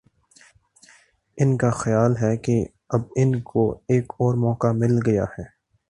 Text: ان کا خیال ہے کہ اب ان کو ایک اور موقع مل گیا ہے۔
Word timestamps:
ان 1.37 1.57
کا 1.57 1.69
خیال 1.71 2.17
ہے 2.21 2.37
کہ 2.37 2.65
اب 2.89 3.01
ان 3.15 3.41
کو 3.41 3.71
ایک 3.87 4.13
اور 4.19 4.33
موقع 4.33 4.71
مل 4.71 4.99
گیا 5.05 5.23
ہے۔ 5.39 5.43